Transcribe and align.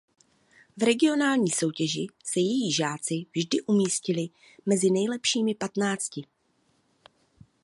V 0.77 0.83
regionální 0.83 1.49
soutěži 1.51 2.07
se 2.23 2.39
její 2.39 2.71
žáci 2.73 3.25
vždy 3.35 3.61
umístili 3.61 4.29
mezi 4.65 4.91
nejlepšími 4.91 5.55
patnácti. 5.55 6.25